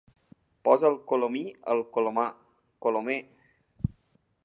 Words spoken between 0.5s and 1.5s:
Posa el colomí